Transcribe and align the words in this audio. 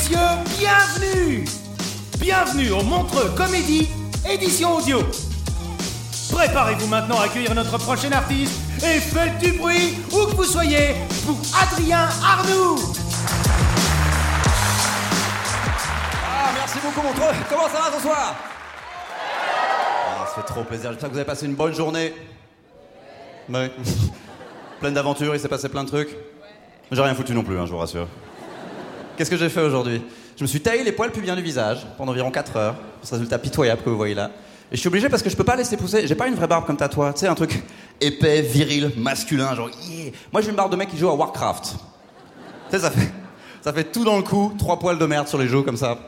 Messieurs, 0.00 0.18
bienvenue 0.58 1.44
Bienvenue 2.18 2.70
au 2.70 2.82
Montreux 2.82 3.30
Comédie, 3.36 3.86
édition 4.30 4.76
audio. 4.76 5.00
Préparez-vous 6.32 6.86
maintenant 6.86 7.18
à 7.20 7.24
accueillir 7.24 7.54
notre 7.54 7.76
prochain 7.76 8.10
artiste 8.12 8.58
et 8.78 8.98
faites 8.98 9.38
du 9.38 9.52
bruit 9.52 9.98
où 10.10 10.26
que 10.26 10.36
vous 10.36 10.44
soyez 10.44 10.94
pour 11.26 11.36
Adrien 11.60 12.08
Arnoux 12.24 12.78
Ah, 16.24 16.50
merci 16.54 16.78
beaucoup, 16.82 17.06
Montreux. 17.06 17.34
Comment 17.50 17.68
ça 17.68 17.90
va 17.90 17.96
ce 17.96 18.02
soir? 18.02 18.34
Ah, 19.18 20.26
Ça 20.26 20.34
fait 20.42 20.46
trop 20.48 20.64
plaisir. 20.64 20.92
J'espère 20.92 21.08
que 21.10 21.14
vous 21.14 21.20
avez 21.20 21.26
passé 21.26 21.44
une 21.44 21.54
bonne 21.56 21.74
journée. 21.74 22.14
Ouais. 23.50 23.70
Pleine 24.80 24.94
d'aventures, 24.94 25.34
il 25.34 25.40
s'est 25.40 25.48
passé 25.48 25.68
plein 25.68 25.84
de 25.84 25.88
trucs. 25.88 26.16
J'ai 26.90 27.02
rien 27.02 27.14
foutu 27.14 27.34
non 27.34 27.42
plus, 27.42 27.58
hein, 27.58 27.66
je 27.66 27.72
vous 27.72 27.78
rassure. 27.78 28.08
Qu'est-ce 29.20 29.30
que 29.30 29.36
j'ai 29.36 29.50
fait 29.50 29.60
aujourd'hui 29.60 30.00
Je 30.34 30.42
me 30.42 30.48
suis 30.48 30.62
taillé 30.62 30.82
les 30.82 30.92
poils 30.92 31.10
pubiens 31.10 31.36
du 31.36 31.42
visage 31.42 31.86
pendant 31.98 32.12
environ 32.12 32.30
4 32.30 32.56
heures. 32.56 32.76
Ce 33.02 33.10
résultat 33.12 33.38
pitoyable 33.38 33.82
que 33.82 33.90
vous 33.90 33.96
voyez 33.98 34.14
là. 34.14 34.30
Et 34.72 34.76
je 34.76 34.80
suis 34.80 34.88
obligé 34.88 35.10
parce 35.10 35.22
que 35.22 35.28
je 35.28 35.36
peux 35.36 35.44
pas 35.44 35.56
laisser 35.56 35.76
pousser. 35.76 36.06
J'ai 36.06 36.14
pas 36.14 36.26
une 36.26 36.36
vraie 36.36 36.46
barbe 36.46 36.64
comme 36.64 36.78
t'as 36.78 36.88
toi. 36.88 37.12
Tu 37.12 37.20
sais, 37.20 37.26
un 37.26 37.34
truc 37.34 37.62
épais, 38.00 38.40
viril, 38.40 38.92
masculin, 38.96 39.54
genre 39.54 39.68
yeah. 39.90 40.12
Moi 40.32 40.40
j'ai 40.40 40.48
une 40.48 40.56
barbe 40.56 40.72
de 40.72 40.76
mec 40.76 40.88
qui 40.88 40.96
joue 40.96 41.10
à 41.10 41.14
Warcraft. 41.14 41.64
Tu 41.64 41.76
sais, 42.70 42.78
ça 42.78 42.90
fait, 42.90 43.12
ça 43.60 43.74
fait 43.74 43.92
tout 43.92 44.06
dans 44.06 44.16
le 44.16 44.22
cou, 44.22 44.54
trois 44.58 44.78
poils 44.78 44.96
de 44.96 45.04
merde 45.04 45.28
sur 45.28 45.36
les 45.36 45.48
joues 45.48 45.64
comme 45.64 45.76
ça. 45.76 45.98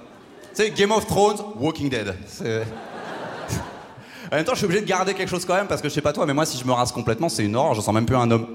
Tu 0.55 0.62
sais, 0.62 0.70
Game 0.70 0.92
of 0.92 1.06
Thrones, 1.06 1.36
Walking 1.60 1.90
Dead. 1.90 2.14
En 4.33 4.36
même 4.36 4.46
temps, 4.46 4.52
je 4.52 4.56
suis 4.60 4.64
obligé 4.64 4.80
de 4.80 4.88
garder 4.88 5.12
quelque 5.12 5.28
chose 5.28 5.44
quand 5.44 5.56
même 5.56 5.66
parce 5.66 5.83
que 5.83 5.90
je 5.90 5.92
sais 5.92 6.00
pas 6.00 6.14
toi, 6.14 6.24
mais 6.24 6.33
moi, 6.33 6.46
si 6.46 6.56
je 6.56 6.64
me 6.64 6.72
rase 6.72 6.90
complètement, 6.90 7.28
c'est 7.28 7.44
une 7.44 7.55
horreur. 7.55 7.74
Je 7.74 7.83
sens 7.83 7.92
même 7.92 8.06
plus 8.06 8.16
un 8.16 8.30
homme. 8.30 8.46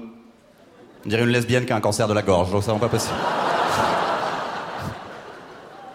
On 1.06 1.08
dirait 1.08 1.22
une 1.22 1.28
lesbienne 1.28 1.64
qui 1.64 1.72
a 1.72 1.76
un 1.76 1.80
cancer 1.80 2.08
de 2.08 2.14
la 2.14 2.22
gorge, 2.22 2.50
donc 2.50 2.64
c'est 2.64 2.70
vraiment 2.72 2.84
pas 2.84 2.88
possible. 2.88 3.14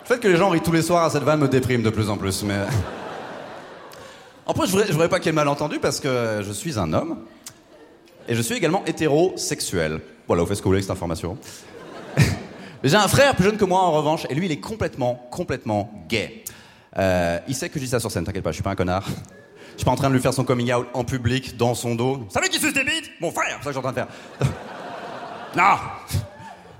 Le 0.04 0.08
fait 0.08 0.20
que 0.20 0.28
les 0.28 0.36
gens 0.36 0.50
rient 0.50 0.62
tous 0.62 0.74
les 0.74 0.82
soirs 0.82 1.06
à 1.06 1.10
cette 1.10 1.24
vanne 1.24 1.40
me 1.40 1.48
déprime 1.48 1.82
de 1.82 1.90
plus 1.90 2.10
en 2.10 2.18
plus, 2.18 2.44
mais. 2.44 2.58
En 4.46 4.54
plus, 4.54 4.68
je 4.68 4.72
voudrais, 4.72 4.92
voudrais 4.92 5.08
pas 5.08 5.20
qu'il 5.20 5.28
y 5.28 5.30
ait 5.30 5.32
malentendu 5.32 5.80
parce 5.80 6.02
que 6.02 6.42
je 6.46 6.52
suis 6.52 6.78
un 6.78 6.92
homme 6.92 7.20
et 8.28 8.36
je 8.36 8.42
suis 8.42 8.56
également 8.56 8.84
hétérosexuel. 8.86 10.02
Voilà, 10.28 10.44
vous 10.44 10.48
faites 10.50 10.58
ce 10.58 10.62
que 10.62 10.66
vous 10.66 10.72
voulez 10.72 10.80
avec 10.80 10.84
cette 10.84 10.92
information. 10.92 11.38
J'ai 12.84 12.98
un 12.98 13.08
frère 13.08 13.34
plus 13.34 13.46
jeune 13.46 13.56
que 13.56 13.64
moi 13.64 13.80
en 13.80 13.94
revanche, 13.94 14.28
et 14.30 14.36
lui 14.36 14.48
il 14.48 14.52
est 14.52 14.60
complètement, 14.60 15.26
complètement 15.32 15.90
gay. 16.10 16.44
Euh, 16.98 17.40
il 17.48 17.56
sait 17.56 17.70
que 17.70 17.80
je 17.80 17.86
dis 17.86 17.90
ça 17.90 18.02
sur 18.02 18.12
scène, 18.12 18.26
t'inquiète 18.26 18.44
pas, 18.44 18.52
je 18.52 18.56
suis 18.56 18.64
pas 18.64 18.72
un 18.72 18.76
connard. 18.76 19.08
Je 19.08 19.78
suis 19.78 19.86
pas 19.86 19.92
en 19.92 19.96
train 19.96 20.10
de 20.10 20.16
lui 20.16 20.22
faire 20.22 20.34
son 20.34 20.44
coming 20.44 20.74
out 20.74 20.88
en 20.94 21.06
public, 21.06 21.56
dans 21.56 21.76
son 21.76 21.96
dos. 21.96 22.28
Salut 22.30 22.50
qui 22.50 22.60
suce 22.60 22.74
des 22.74 22.84
bites? 22.84 23.10
Mon 23.22 23.32
frère 23.32 23.60
C'est 23.60 23.64
ça 23.64 23.70
que 23.70 23.74
je 23.74 23.80
en 23.80 23.82
train 23.82 23.92
de 23.92 23.96
faire. 23.96 24.08
non 25.56 25.78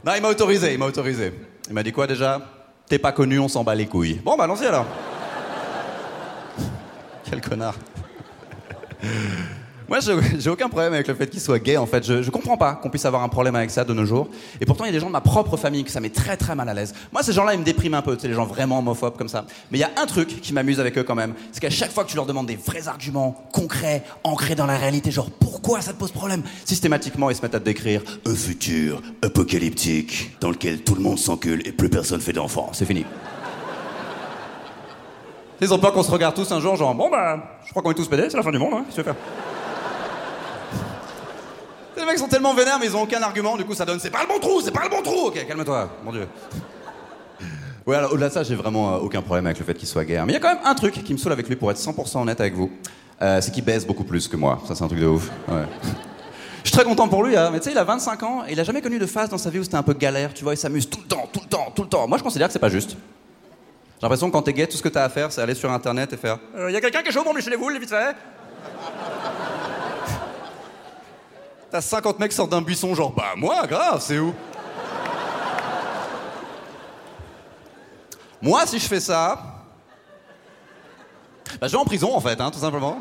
Non, 0.06 0.12
il 0.14 0.22
m'a 0.22 0.28
autorisé, 0.28 0.74
il 0.74 0.78
m'a 0.78 0.88
autorisé. 0.88 1.34
Il 1.70 1.74
m'a 1.74 1.84
dit 1.84 1.94
quoi 1.94 2.06
déjà? 2.06 2.42
T'es 2.88 3.00
pas 3.00 3.12
connu, 3.12 3.40
on 3.40 3.48
s'en 3.48 3.64
bat 3.64 3.76
les 3.76 3.88
couilles. 3.88 4.22
Bon, 4.24 4.36
bah 4.38 4.44
allons-y 4.44 4.66
alors. 4.66 4.86
Quel 7.24 7.42
connard. 7.42 7.76
Moi, 9.94 10.00
j'ai 10.40 10.50
aucun 10.50 10.70
problème 10.70 10.94
avec 10.94 11.08
le 11.08 11.14
fait 11.14 11.30
qu'il 11.30 11.40
soit 11.40 11.60
gay, 11.60 11.78
en 11.78 11.86
fait. 11.86 12.04
Je, 12.04 12.24
je 12.24 12.32
comprends 12.32 12.58
pas 12.58 12.74
qu'on 12.74 12.90
puisse 12.90 13.06
avoir 13.06 13.22
un 13.22 13.30
problème 13.30 13.56
avec 13.56 13.70
ça 13.70 13.84
de 13.84 13.94
nos 13.94 14.06
jours. 14.06 14.28
Et 14.60 14.66
pourtant, 14.66 14.86
il 14.86 14.88
y 14.88 14.90
a 14.90 14.92
des 14.92 15.00
gens 15.00 15.06
de 15.06 15.12
ma 15.12 15.22
propre 15.22 15.56
famille 15.56 15.84
que 15.84 15.92
ça 15.92 16.00
met 16.00 16.10
très 16.10 16.36
très 16.36 16.56
mal 16.56 16.68
à 16.68 16.74
l'aise. 16.74 16.96
Moi, 17.12 17.22
ces 17.22 17.32
gens-là, 17.32 17.54
ils 17.54 17.60
me 17.60 17.64
dépriment 17.64 17.94
un 17.94 18.02
peu, 18.02 18.16
tu 18.16 18.24
sais, 18.24 18.28
les 18.28 18.34
gens 18.34 18.46
vraiment 18.46 18.80
homophobes 18.80 19.16
comme 19.16 19.28
ça. 19.28 19.46
Mais 19.70 19.78
il 19.78 19.82
y 19.82 19.84
a 19.84 19.92
un 20.02 20.08
truc 20.08 20.42
qui 20.42 20.52
m'amuse 20.52 20.80
avec 20.80 20.98
eux 20.98 21.04
quand 21.04 21.14
même. 21.14 21.36
C'est 21.52 21.60
qu'à 21.60 21.70
chaque 21.70 21.92
fois 21.92 22.06
que 22.06 22.10
tu 22.10 22.16
leur 22.16 22.26
demandes 22.26 22.48
des 22.48 22.56
vrais 22.56 22.88
arguments 22.88 23.46
concrets, 23.52 24.04
ancrés 24.24 24.56
dans 24.56 24.66
la 24.66 24.78
réalité, 24.78 25.12
genre 25.12 25.30
pourquoi 25.30 25.80
ça 25.82 25.94
te 25.94 26.00
pose 26.00 26.12
problème, 26.12 26.42
systématiquement, 26.66 27.30
ils 27.30 27.36
se 27.36 27.44
mettent 27.44 27.54
à 27.54 27.60
te 27.60 27.66
décrire 27.66 28.02
un 28.26 28.34
futur 28.34 29.00
apocalyptique 29.22 30.36
dans 30.42 30.50
lequel 30.50 30.82
tout 30.82 30.96
le 30.96 31.02
monde 31.02 31.20
s'encule 31.20 31.62
et 31.68 31.72
plus 31.72 31.90
personne 31.90 32.20
fait 32.20 32.34
d'enfants. 32.34 32.72
C'est 32.74 32.86
fini. 32.86 33.06
Ils 35.62 35.72
ont 35.72 35.78
peur 35.78 35.94
qu'on 35.94 36.02
se 36.02 36.10
regarde 36.10 36.34
tous 36.34 36.52
un 36.52 36.60
jour, 36.60 36.76
genre, 36.78 36.96
bon 36.96 37.12
bah, 37.12 37.60
je 37.64 37.70
crois 37.70 37.84
qu'on 37.84 37.92
est 37.92 37.94
tous 37.94 38.08
pédés, 38.08 38.26
c'est 38.28 38.38
la 38.38 38.44
fin 38.44 38.52
du 38.52 38.58
monde, 38.58 38.74
hein, 38.74 38.86
tu 38.90 38.98
veux 38.98 39.04
faire? 39.04 39.16
Les 42.04 42.10
mecs 42.10 42.20
sont 42.20 42.28
tellement 42.28 42.54
vénères, 42.54 42.80
mais 42.80 42.88
ils 42.88 42.96
ont 42.98 43.04
aucun 43.04 43.22
argument, 43.22 43.56
du 43.56 43.64
coup 43.64 43.74
ça 43.74 43.86
donne, 43.86 43.98
c'est 43.98 44.10
pas 44.10 44.24
le 44.24 44.28
bon 44.28 44.38
trou, 44.38 44.60
c'est 44.60 44.72
pas 44.72 44.84
le 44.84 44.90
bon 44.90 45.02
trou 45.02 45.28
Ok, 45.28 45.48
calme-toi, 45.48 45.90
mon 46.04 46.12
dieu. 46.12 46.28
Ouais, 47.86 47.98
alors 47.98 48.12
au-delà 48.14 48.30
de 48.30 48.34
ça, 48.34 48.44
j'ai 48.44 48.56
vraiment 48.56 48.94
euh, 48.94 48.98
aucun 49.00 49.22
problème 49.22 49.46
avec 49.46 49.60
le 49.60 49.66
fait 49.66 49.74
qu'il 49.74 49.88
soit 49.90 50.06
gay. 50.06 50.16
hein. 50.16 50.24
Mais 50.26 50.32
il 50.32 50.36
y 50.36 50.38
a 50.38 50.40
quand 50.40 50.54
même 50.54 50.64
un 50.66 50.74
truc 50.74 50.94
qui 51.04 51.12
me 51.14 51.18
saoule 51.18 51.34
avec 51.34 51.50
lui, 51.50 51.58
pour 51.58 51.70
être 51.70 51.78
100% 51.78 52.22
honnête 52.22 52.40
avec 52.40 52.54
vous. 52.54 52.72
Euh, 53.22 53.42
c'est 53.42 53.52
qu'il 53.52 53.64
baise 53.66 53.86
beaucoup 53.86 54.06
plus 54.06 54.30
que 54.30 54.38
moi. 54.38 54.62
Ça, 54.66 54.74
c'est 54.74 54.86
un 54.86 54.88
truc 54.88 55.02
de 55.02 55.06
ouf. 55.08 55.30
Ouais. 55.50 55.64
Je 56.64 56.70
suis 56.70 56.78
très 56.78 56.86
content 56.86 57.10
pour 57.10 57.24
lui, 57.26 57.36
hein, 57.36 57.50
mais 57.52 57.60
tu 57.60 57.66
sais, 57.66 57.72
il 57.72 57.78
a 57.78 57.84
25 57.84 58.24
ans 58.24 58.44
et 58.48 58.54
il 58.54 58.60
a 58.60 58.64
jamais 58.64 58.82
connu 58.82 59.00
de 59.00 59.06
phase 59.06 59.28
dans 59.30 59.38
sa 59.38 59.50
vie 59.50 59.60
où 59.60 59.64
c'était 59.66 59.76
un 59.76 59.84
peu 59.84 59.94
galère, 59.94 60.34
tu 60.34 60.46
vois, 60.46 60.54
il 60.54 60.58
s'amuse 60.58 60.90
tout 60.90 61.00
le 61.02 61.08
temps, 61.10 61.28
tout 61.32 61.42
le 61.44 61.50
temps, 61.50 61.74
tout 61.76 61.82
le 61.84 61.90
temps. 61.90 62.08
Moi, 62.08 62.18
je 62.18 62.24
considère 62.24 62.48
que 62.48 62.54
c'est 62.54 62.60
pas 62.60 62.70
juste. 62.70 62.92
J'ai 62.92 62.98
l'impression 64.02 64.28
que 64.28 64.32
quand 64.34 64.44
t'es 64.44 64.54
gay, 64.54 64.66
tout 64.66 64.78
ce 64.78 64.82
que 64.82 64.88
t'as 64.90 65.04
à 65.04 65.10
faire, 65.10 65.30
c'est 65.34 65.42
aller 65.42 65.56
sur 65.56 65.70
internet 65.70 66.14
et 66.14 66.18
faire 66.18 66.38
Il 66.68 66.72
y 66.74 66.78
a 66.78 66.82
quelqu'un 66.82 67.02
qui 67.02 67.10
est 67.10 67.12
chaud 67.12 67.24
pour 67.24 67.34
me 67.34 67.38
lécher 67.40 67.50
les 67.50 67.58
boules, 67.58 67.78
vite 67.80 67.90
fait? 67.90 68.16
T'as 71.74 71.82
50 71.82 72.20
mecs 72.20 72.30
qui 72.30 72.36
sortent 72.38 72.52
d'un 72.52 72.62
buisson, 72.62 72.94
genre 72.94 73.12
Bah, 73.12 73.34
moi, 73.36 73.66
grave, 73.66 74.00
c'est 74.00 74.20
où? 74.20 74.32
Moi, 78.40 78.64
si 78.68 78.78
je 78.78 78.86
fais 78.86 79.00
ça. 79.00 79.66
Bah, 81.60 81.66
je 81.66 81.72
vais 81.72 81.78
en 81.80 81.86
prison, 81.86 82.16
en 82.16 82.22
fait, 82.22 82.40
hein, 82.40 82.52
tout 82.52 82.60
simplement. 82.60 83.00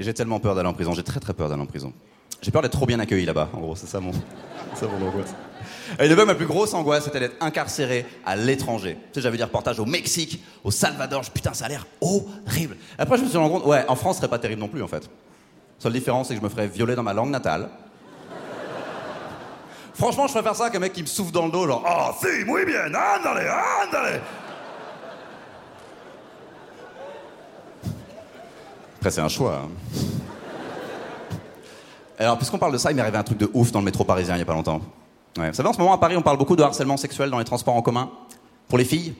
Et 0.00 0.02
j'ai 0.02 0.12
tellement 0.12 0.40
peur 0.40 0.56
d'aller 0.56 0.68
en 0.68 0.72
prison, 0.74 0.94
j'ai 0.94 1.04
très 1.04 1.20
très 1.20 1.32
peur 1.32 1.48
d'aller 1.48 1.62
en 1.62 1.66
prison. 1.66 1.92
J'ai 2.42 2.50
peur 2.50 2.62
d'être 2.62 2.72
trop 2.72 2.86
bien 2.86 2.98
accueilli 2.98 3.24
là-bas, 3.24 3.48
en 3.52 3.60
gros, 3.60 3.76
c'est 3.76 3.86
ça 3.86 4.00
mon. 4.00 4.10
ça 4.74 4.88
mon 4.88 5.06
angoisse. 5.06 5.32
Et 6.00 6.08
de 6.08 6.14
même, 6.16 6.26
ma 6.26 6.34
plus 6.34 6.46
grosse 6.46 6.74
angoisse, 6.74 7.04
c'était 7.04 7.20
d'être 7.20 7.36
incarcéré 7.40 8.04
à 8.26 8.34
l'étranger. 8.34 8.96
Tu 9.12 9.14
sais, 9.14 9.20
j'avais 9.20 9.36
des 9.36 9.44
reportages 9.44 9.78
au 9.78 9.86
Mexique, 9.86 10.42
au 10.64 10.72
Salvador. 10.72 11.22
Putain, 11.32 11.54
ça 11.54 11.66
a 11.66 11.68
l'air 11.68 11.86
horrible. 12.00 12.76
Après, 12.98 13.16
je 13.16 13.22
me 13.22 13.28
suis 13.28 13.38
rendu 13.38 13.52
compte, 13.52 13.66
ouais, 13.66 13.84
en 13.86 13.94
France, 13.94 14.16
ce 14.16 14.22
serait 14.22 14.30
pas 14.30 14.40
terrible 14.40 14.60
non 14.60 14.66
plus, 14.66 14.82
en 14.82 14.88
fait. 14.88 15.08
Seule 15.80 15.94
différence, 15.94 16.28
c'est 16.28 16.34
que 16.34 16.40
je 16.40 16.44
me 16.44 16.50
ferais 16.50 16.68
violer 16.68 16.94
dans 16.94 17.02
ma 17.02 17.14
langue 17.14 17.30
natale. 17.30 17.70
Franchement, 19.94 20.26
je 20.26 20.32
préfère 20.32 20.54
ça 20.54 20.70
qu'un 20.70 20.78
mec 20.78 20.92
qui 20.92 21.02
me 21.02 21.06
souffle 21.06 21.32
dans 21.32 21.46
le 21.46 21.50
dos, 21.50 21.66
genre, 21.66 21.82
oh, 21.84 22.12
si, 22.20 22.44
muy 22.44 22.64
bien, 22.64 22.86
andale, 22.86 23.50
andale. 23.86 24.20
Après, 28.98 29.10
c'est 29.10 29.20
un 29.22 29.28
choix. 29.28 29.62
hein. 29.64 29.68
Alors, 32.18 32.36
puisqu'on 32.36 32.58
parle 32.58 32.72
de 32.74 32.78
ça, 32.78 32.90
il 32.90 32.94
m'est 32.94 33.00
arrivé 33.02 33.16
un 33.16 33.22
truc 33.22 33.38
de 33.38 33.50
ouf 33.54 33.72
dans 33.72 33.78
le 33.78 33.86
métro 33.86 34.04
parisien 34.04 34.36
il 34.36 34.40
y 34.40 34.42
a 34.42 34.44
pas 34.44 34.52
longtemps. 34.52 34.82
Vous 35.36 35.52
savez, 35.54 35.68
en 35.68 35.72
ce 35.72 35.78
moment 35.78 35.94
à 35.94 35.98
Paris, 35.98 36.16
on 36.16 36.22
parle 36.22 36.36
beaucoup 36.36 36.56
de 36.56 36.62
harcèlement 36.62 36.98
sexuel 36.98 37.30
dans 37.30 37.38
les 37.38 37.44
transports 37.46 37.74
en 37.74 37.80
commun. 37.80 38.10
Pour 38.68 38.76
les 38.76 38.84
filles. 38.84 39.14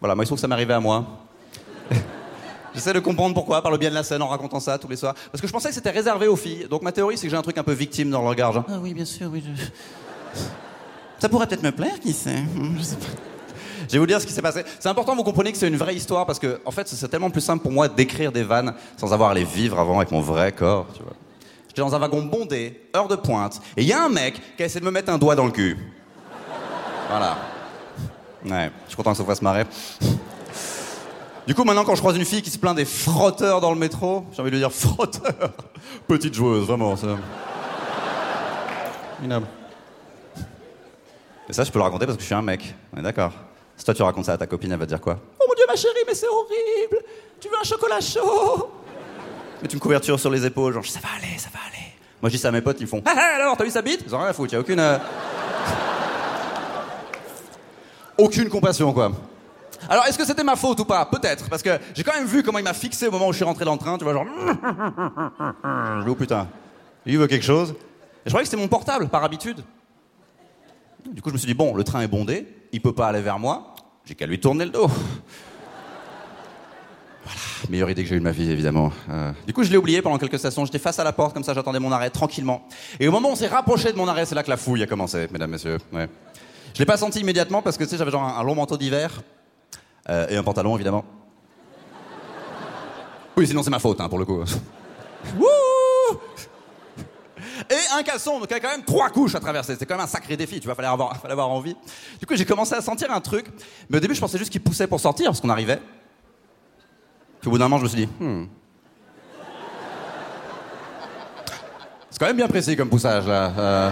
Voilà, 0.00 0.16
moi, 0.16 0.24
il 0.24 0.26
se 0.26 0.30
trouve 0.30 0.38
que 0.38 0.40
ça 0.40 0.48
m'est 0.48 0.54
arrivé 0.54 0.74
à 0.74 0.80
moi. 0.80 1.06
J'essaie 2.74 2.92
de 2.92 3.00
comprendre 3.00 3.34
pourquoi, 3.34 3.62
par 3.62 3.70
le 3.70 3.78
bien 3.78 3.90
de 3.90 3.94
la 3.94 4.02
scène, 4.02 4.22
en 4.22 4.28
racontant 4.28 4.60
ça 4.60 4.78
tous 4.78 4.88
les 4.88 4.96
soirs. 4.96 5.14
Parce 5.30 5.40
que 5.40 5.46
je 5.46 5.52
pensais 5.52 5.68
que 5.68 5.74
c'était 5.74 5.90
réservé 5.90 6.26
aux 6.28 6.36
filles. 6.36 6.66
Donc 6.70 6.82
ma 6.82 6.92
théorie, 6.92 7.16
c'est 7.18 7.26
que 7.26 7.30
j'ai 7.30 7.36
un 7.36 7.42
truc 7.42 7.58
un 7.58 7.62
peu 7.62 7.72
victime 7.72 8.10
dans 8.10 8.22
le 8.22 8.28
regard. 8.28 8.52
Genre, 8.52 8.64
ah 8.68 8.78
oui, 8.80 8.94
bien 8.94 9.04
sûr, 9.04 9.28
oui. 9.32 9.42
je- 9.46 10.40
Ça 11.18 11.28
pourrait 11.28 11.46
peut-être 11.46 11.62
me 11.62 11.72
plaire, 11.72 12.00
qui 12.00 12.12
sait 12.12 12.42
Je 12.78 12.82
sais 12.82 12.96
pas. 12.96 13.06
Je 13.88 13.92
vais 13.92 13.98
vous 13.98 14.06
dire 14.06 14.20
ce 14.20 14.26
qui 14.26 14.32
s'est 14.32 14.40
passé. 14.42 14.62
C'est 14.80 14.88
important, 14.88 15.14
vous 15.14 15.24
comprenez 15.24 15.52
que 15.52 15.58
c'est 15.58 15.68
une 15.68 15.76
vraie 15.76 15.94
histoire 15.94 16.24
parce 16.24 16.38
que, 16.38 16.60
en 16.64 16.70
fait, 16.70 16.88
c'est 16.88 17.08
tellement 17.08 17.30
plus 17.30 17.40
simple 17.42 17.62
pour 17.62 17.72
moi 17.72 17.88
d'écrire 17.88 18.32
des 18.32 18.42
vannes 18.44 18.74
sans 18.96 19.12
avoir 19.12 19.30
à 19.30 19.34
les 19.34 19.44
vivre 19.44 19.78
avant 19.78 19.96
avec 19.98 20.10
mon 20.10 20.20
vrai 20.20 20.52
corps, 20.52 20.86
tu 20.96 21.02
vois. 21.02 21.12
J'étais 21.68 21.82
dans 21.82 21.94
un 21.94 21.98
wagon 21.98 22.22
bondé, 22.22 22.80
heure 22.96 23.08
de 23.08 23.16
pointe, 23.16 23.60
et 23.76 23.82
il 23.82 23.88
y 23.88 23.92
a 23.92 24.02
un 24.02 24.08
mec 24.08 24.40
qui 24.56 24.62
a 24.62 24.66
essayé 24.66 24.80
de 24.80 24.84
me 24.86 24.90
mettre 24.90 25.10
un 25.12 25.18
doigt 25.18 25.34
dans 25.34 25.46
le 25.46 25.52
cul. 25.52 25.76
Voilà. 27.08 27.36
Ouais, 28.46 28.70
je 28.84 28.88
suis 28.88 28.96
content 28.96 29.10
que 29.12 29.16
ça 29.18 29.22
vous 29.22 29.28
fasse 29.28 29.42
marrer. 29.42 29.64
Du 31.46 31.54
coup, 31.54 31.64
maintenant, 31.64 31.84
quand 31.84 31.94
je 31.96 32.00
croise 32.00 32.16
une 32.16 32.24
fille 32.24 32.42
qui 32.42 32.50
se 32.50 32.58
plaint 32.58 32.76
des 32.76 32.84
frotteurs 32.84 33.60
dans 33.60 33.72
le 33.72 33.78
métro, 33.78 34.24
j'ai 34.32 34.40
envie 34.40 34.50
de 34.50 34.56
lui 34.56 34.62
dire 34.62 34.72
frotteur. 34.72 35.50
Petite 36.08 36.34
joueuse, 36.34 36.66
vraiment. 36.66 36.94
Ça. 36.96 37.16
Minable. 39.20 39.46
Et 41.48 41.52
ça, 41.52 41.64
je 41.64 41.72
peux 41.72 41.78
le 41.80 41.84
raconter 41.84 42.06
parce 42.06 42.16
que 42.16 42.22
je 42.22 42.26
suis 42.26 42.34
un 42.34 42.42
mec. 42.42 42.74
On 42.94 43.00
est 43.00 43.02
d'accord. 43.02 43.32
Si 43.76 43.84
toi, 43.84 43.94
tu 43.94 44.02
racontes 44.02 44.26
ça 44.26 44.34
à 44.34 44.38
ta 44.38 44.46
copine, 44.46 44.70
elle 44.70 44.78
va 44.78 44.84
te 44.84 44.90
dire 44.90 45.00
quoi? 45.00 45.18
Oh 45.40 45.44
mon 45.48 45.54
dieu, 45.54 45.64
ma 45.66 45.74
chérie, 45.74 45.94
mais 46.06 46.14
c'est 46.14 46.28
horrible 46.28 46.98
Tu 47.40 47.48
veux 47.48 47.56
un 47.60 47.64
chocolat 47.64 48.00
chaud 48.00 48.70
Mets 49.60 49.68
une 49.68 49.80
couverture 49.80 50.20
sur 50.20 50.30
les 50.30 50.46
épaules, 50.46 50.74
genre 50.74 50.86
ça 50.86 51.00
va 51.00 51.08
aller, 51.18 51.36
ça 51.38 51.48
va 51.52 51.58
aller. 51.68 51.82
Moi, 52.20 52.28
je 52.30 52.36
dis 52.36 52.40
ça 52.40 52.48
à 52.48 52.52
mes 52.52 52.60
potes, 52.60 52.80
ils 52.80 52.86
font 52.86 53.02
Ah 53.04 53.12
ah, 53.16 53.34
alors, 53.36 53.56
t'as 53.56 53.64
vu 53.64 53.70
sa 53.70 53.82
bite? 53.82 54.04
Ils 54.06 54.14
ont 54.14 54.18
rien 54.18 54.28
à 54.28 54.32
foutre, 54.32 54.52
y 54.52 54.56
a 54.56 54.60
aucune. 54.60 54.78
euh, 54.78 54.98
aucune 58.18 58.48
compassion, 58.48 58.92
quoi. 58.92 59.10
Alors, 59.92 60.06
est-ce 60.06 60.16
que 60.16 60.24
c'était 60.24 60.42
ma 60.42 60.56
faute 60.56 60.80
ou 60.80 60.86
pas? 60.86 61.04
Peut-être, 61.04 61.50
parce 61.50 61.62
que 61.62 61.78
j'ai 61.92 62.02
quand 62.02 62.14
même 62.14 62.24
vu 62.24 62.42
comment 62.42 62.56
il 62.56 62.64
m'a 62.64 62.72
fixé 62.72 63.08
au 63.08 63.10
moment 63.10 63.28
où 63.28 63.32
je 63.32 63.36
suis 63.36 63.44
rentré 63.44 63.66
dans 63.66 63.74
le 63.74 63.78
train, 63.78 63.98
tu 63.98 64.04
vois, 64.04 64.14
genre. 64.14 64.24
Je 64.24 66.08
oh 66.08 66.14
putain, 66.14 66.48
il 67.04 67.18
veut 67.18 67.26
quelque 67.26 67.44
chose. 67.44 67.72
Et 67.72 67.74
je 68.24 68.30
croyais 68.30 68.44
que 68.44 68.48
c'était 68.48 68.62
mon 68.62 68.68
portable, 68.68 69.10
par 69.10 69.22
habitude. 69.22 69.62
Du 71.12 71.20
coup, 71.20 71.28
je 71.28 71.34
me 71.34 71.38
suis 71.38 71.46
dit, 71.46 71.52
bon, 71.52 71.74
le 71.74 71.84
train 71.84 72.00
est 72.00 72.08
bondé, 72.08 72.48
il 72.72 72.80
peut 72.80 72.94
pas 72.94 73.08
aller 73.08 73.20
vers 73.20 73.38
moi, 73.38 73.74
j'ai 74.06 74.14
qu'à 74.14 74.24
lui 74.24 74.40
tourner 74.40 74.64
le 74.64 74.70
dos. 74.70 74.88
Voilà, 77.24 77.38
meilleure 77.68 77.90
idée 77.90 78.02
que 78.02 78.08
j'ai 78.08 78.16
eue 78.16 78.18
de 78.18 78.24
ma 78.24 78.32
vie, 78.32 78.50
évidemment. 78.50 78.90
Euh, 79.10 79.30
du 79.46 79.52
coup, 79.52 79.62
je 79.62 79.70
l'ai 79.70 79.76
oublié 79.76 80.00
pendant 80.00 80.16
quelques 80.16 80.38
stations, 80.38 80.64
j'étais 80.64 80.78
face 80.78 80.98
à 81.00 81.04
la 81.04 81.12
porte, 81.12 81.34
comme 81.34 81.44
ça, 81.44 81.52
j'attendais 81.52 81.80
mon 81.80 81.92
arrêt 81.92 82.08
tranquillement. 82.08 82.66
Et 82.98 83.08
au 83.08 83.12
moment 83.12 83.28
où 83.28 83.32
on 83.32 83.36
s'est 83.36 83.46
rapproché 83.46 83.92
de 83.92 83.98
mon 83.98 84.08
arrêt, 84.08 84.24
c'est 84.24 84.34
là 84.34 84.42
que 84.42 84.50
la 84.50 84.56
fouille 84.56 84.82
a 84.82 84.86
commencé, 84.86 85.28
mesdames, 85.30 85.50
messieurs. 85.50 85.76
Ouais. 85.92 86.08
Je 86.72 86.78
l'ai 86.78 86.86
pas 86.86 86.96
senti 86.96 87.20
immédiatement 87.20 87.60
parce 87.60 87.76
que, 87.76 87.84
tu 87.84 87.90
sais, 87.90 87.98
j'avais 87.98 88.10
genre 88.10 88.24
un 88.24 88.42
long 88.42 88.54
manteau 88.54 88.78
d'hiver, 88.78 89.20
euh, 90.08 90.26
et 90.28 90.36
un 90.36 90.42
pantalon, 90.42 90.74
évidemment. 90.74 91.04
Oui, 93.36 93.46
sinon 93.46 93.62
c'est 93.62 93.70
ma 93.70 93.78
faute, 93.78 94.00
hein, 94.00 94.08
pour 94.08 94.18
le 94.18 94.24
coup. 94.24 94.42
Et 97.70 97.96
un 97.96 98.02
caleçon, 98.02 98.38
donc 98.38 98.48
il 98.50 98.54
y 98.54 98.56
a 98.56 98.60
quand 98.60 98.70
même 98.70 98.84
trois 98.84 99.08
couches 99.10 99.34
à 99.34 99.40
traverser. 99.40 99.76
C'est 99.78 99.86
quand 99.86 99.94
même 99.94 100.04
un 100.04 100.08
sacré 100.08 100.36
défi, 100.36 100.60
tu 100.60 100.66
vois, 100.66 100.74
fallait 100.74 100.88
avoir, 100.88 101.16
fallait 101.16 101.32
avoir 101.32 101.48
envie. 101.48 101.76
Du 102.18 102.26
coup, 102.26 102.36
j'ai 102.36 102.44
commencé 102.44 102.74
à 102.74 102.80
sentir 102.80 103.10
un 103.10 103.20
truc, 103.20 103.46
mais 103.88 103.98
au 103.98 104.00
début, 104.00 104.14
je 104.14 104.20
pensais 104.20 104.38
juste 104.38 104.50
qu'il 104.50 104.62
poussait 104.62 104.86
pour 104.86 105.00
sortir, 105.00 105.26
parce 105.26 105.40
qu'on 105.40 105.48
arrivait. 105.48 105.80
Puis 107.40 107.48
au 107.48 107.50
bout 107.50 107.58
d'un 107.58 107.64
moment, 107.64 107.78
je 107.78 107.84
me 107.84 107.88
suis 107.88 108.06
dit, 108.06 108.12
hmm. 108.20 108.46
C'est 112.10 112.18
quand 112.18 112.26
même 112.26 112.36
bien 112.36 112.48
précis 112.48 112.76
comme 112.76 112.90
poussage, 112.90 113.26
là. 113.26 113.52
Euh, 113.56 113.90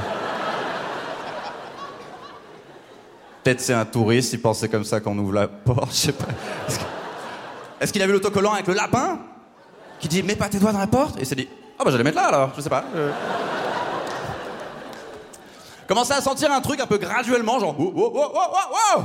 Peut-être 3.42 3.60
c'est 3.60 3.72
un 3.72 3.84
touriste, 3.86 4.32
il 4.34 4.40
pensait 4.40 4.68
comme 4.68 4.84
ça 4.84 5.00
quand 5.00 5.12
on 5.12 5.18
ouvre 5.18 5.32
la 5.32 5.48
porte, 5.48 5.90
je 5.92 5.96
sais 5.96 6.12
pas. 6.12 6.26
Est-ce 6.68 6.78
que- 6.78 6.84
Est-ce 7.80 7.92
qu'il 7.92 8.02
avait 8.02 8.12
l'autocollant 8.12 8.52
avec 8.52 8.66
le 8.66 8.74
lapin 8.74 9.18
Qui 9.98 10.08
dit 10.08 10.22
mets 10.22 10.36
pas 10.36 10.48
tes 10.48 10.58
doigts 10.58 10.72
dans 10.72 10.78
la 10.78 10.86
porte? 10.86 11.16
Et 11.16 11.20
il 11.20 11.26
s'est 11.26 11.34
dit 11.34 11.48
ah 11.78 11.84
bah 11.84 11.90
j'allais 11.90 12.04
mettre 12.04 12.16
là 12.16 12.28
alors, 12.28 12.50
je 12.56 12.60
sais 12.60 12.68
pas. 12.68 12.84
Euh... 12.94 13.10
Commençait 15.86 16.14
à 16.14 16.20
sentir 16.20 16.52
un 16.52 16.60
truc 16.60 16.78
un 16.80 16.86
peu 16.86 16.98
graduellement, 16.98 17.58
genre 17.58 17.78
wow, 17.80 17.90
wow, 17.92 18.12
wow, 18.12 18.12
wow, 18.12 18.32
wow, 18.32 18.98
wow. 18.98 19.04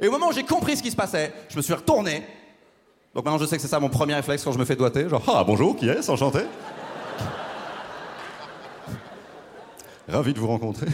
Et 0.00 0.06
au 0.06 0.12
moment 0.12 0.28
où 0.28 0.32
j'ai 0.32 0.44
compris 0.44 0.76
ce 0.76 0.82
qui 0.82 0.90
se 0.92 0.96
passait, 0.96 1.32
je 1.48 1.56
me 1.56 1.62
suis 1.62 1.74
retourné. 1.74 2.24
Donc 3.14 3.24
maintenant 3.24 3.38
je 3.38 3.46
sais 3.46 3.56
que 3.56 3.62
c'est 3.62 3.68
ça 3.68 3.80
mon 3.80 3.88
premier 3.88 4.14
réflexe 4.14 4.44
quand 4.44 4.52
je 4.52 4.58
me 4.58 4.64
fais 4.64 4.76
doigter, 4.76 5.08
genre 5.08 5.22
ah 5.34 5.42
bonjour, 5.44 5.74
qui 5.76 5.88
est-ce, 5.88 6.08
enchanté. 6.10 6.40
Ravi 10.08 10.32
de 10.32 10.38
vous 10.38 10.46
rencontrer. 10.46 10.86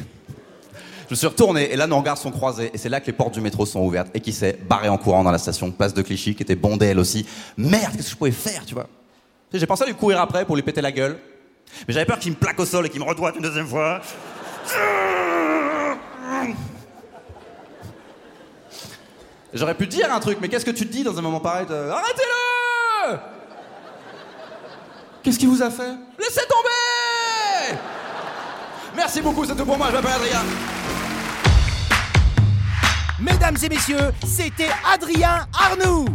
Je 1.06 1.10
me 1.10 1.16
suis 1.16 1.26
retourné 1.26 1.70
et 1.70 1.76
là 1.76 1.86
nos 1.86 1.98
regards 1.98 2.16
sont 2.16 2.30
croisés 2.30 2.70
et 2.72 2.78
c'est 2.78 2.88
là 2.88 3.00
que 3.00 3.06
les 3.06 3.12
portes 3.12 3.34
du 3.34 3.40
métro 3.40 3.66
sont 3.66 3.80
ouvertes 3.80 4.08
et 4.14 4.20
qui 4.20 4.32
s'est 4.32 4.58
barré 4.68 4.88
en 4.88 4.96
courant 4.96 5.22
dans 5.22 5.30
la 5.30 5.38
station 5.38 5.70
place 5.70 5.92
de 5.92 6.00
Clichy 6.00 6.34
qui 6.34 6.42
était 6.42 6.56
bondée 6.56 6.86
elle 6.86 6.98
aussi. 6.98 7.26
Merde, 7.58 7.92
qu'est-ce 7.92 8.06
que 8.06 8.10
je 8.12 8.16
pouvais 8.16 8.30
faire, 8.30 8.64
tu 8.64 8.74
vois? 8.74 8.86
J'ai 9.52 9.66
pensé 9.66 9.84
à 9.84 9.86
lui 9.86 9.94
courir 9.94 10.20
après 10.20 10.44
pour 10.44 10.56
lui 10.56 10.62
péter 10.62 10.80
la 10.80 10.90
gueule, 10.90 11.18
mais 11.86 11.94
j'avais 11.94 12.06
peur 12.06 12.18
qu'il 12.18 12.32
me 12.32 12.36
plaque 12.36 12.58
au 12.58 12.64
sol 12.64 12.86
et 12.86 12.88
qu'il 12.88 13.00
me 13.00 13.06
redoite 13.06 13.36
une 13.36 13.42
deuxième 13.42 13.66
fois. 13.66 14.00
J'aurais 19.52 19.74
pu 19.74 19.86
dire 19.86 20.12
un 20.12 20.18
truc, 20.18 20.38
mais 20.40 20.48
qu'est-ce 20.48 20.64
que 20.64 20.72
tu 20.72 20.86
te 20.86 20.92
dis 20.92 21.04
dans 21.04 21.16
un 21.16 21.22
moment 21.22 21.38
pareil. 21.38 21.66
Arrêtez-le 21.70 23.18
Qu'est-ce 25.22 25.38
qu'il 25.38 25.48
vous 25.48 25.62
a 25.62 25.70
fait? 25.70 25.94
Laissez 26.18 26.46
tomber 26.48 27.78
Merci 28.96 29.20
beaucoup, 29.22 29.44
c'est 29.44 29.54
tout 29.54 29.64
pour 29.64 29.78
moi, 29.78 29.88
je 29.90 29.94
m'appelle 29.94 30.12
Adrien. 30.12 30.40
Mesdames 33.20 33.56
et 33.62 33.68
messieurs, 33.68 34.10
c'était 34.26 34.70
Adrien 34.92 35.46
Arnoux. 35.52 36.06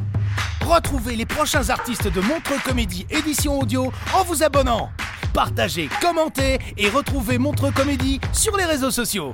Retrouvez 0.65 1.15
les 1.15 1.25
prochains 1.25 1.69
artistes 1.69 2.11
de 2.11 2.19
Montreux 2.19 2.59
Comédie 2.65 3.07
édition 3.09 3.59
audio 3.59 3.91
en 4.13 4.23
vous 4.25 4.43
abonnant. 4.43 4.91
Partagez, 5.33 5.89
commentez 6.01 6.59
et 6.77 6.89
retrouvez 6.89 7.37
Montreux 7.37 7.71
Comédie 7.71 8.19
sur 8.33 8.57
les 8.57 8.65
réseaux 8.65 8.91
sociaux. 8.91 9.33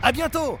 À 0.00 0.12
bientôt 0.12 0.60